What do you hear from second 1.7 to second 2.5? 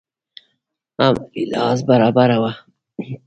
برابره